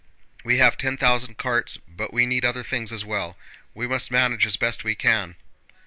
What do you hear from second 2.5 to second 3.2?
things as